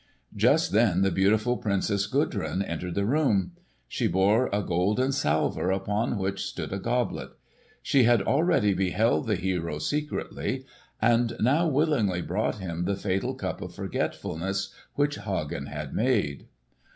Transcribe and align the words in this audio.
Just 0.35 0.71
then 0.71 1.03
the 1.03 1.11
beautiful 1.11 1.57
Princess 1.57 2.07
Gudrun 2.07 2.63
entered 2.63 2.95
the 2.95 3.05
room. 3.05 3.51
She 3.87 4.07
bore 4.07 4.49
a 4.51 4.63
golden 4.63 5.11
salver, 5.11 5.69
upon 5.69 6.17
which 6.17 6.43
stood 6.43 6.73
a 6.73 6.79
goblet. 6.79 7.29
She 7.83 8.05
had 8.05 8.23
already 8.23 8.73
beheld 8.73 9.27
the 9.27 9.35
hero 9.35 9.77
secretly, 9.77 10.65
and 10.99 11.37
now 11.39 11.67
willingly 11.67 12.23
brought 12.23 12.55
him 12.57 12.85
the 12.85 12.95
fatal 12.95 13.35
cup 13.35 13.61
of 13.61 13.75
forgetfulness 13.75 14.73
which 14.95 15.19
Hagen 15.19 15.67
had 15.67 15.93
made. 15.93 16.47